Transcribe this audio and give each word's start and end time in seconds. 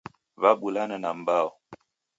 Wabulana 0.41 0.95
na 0.99 1.09
m'mbao. 1.17 1.49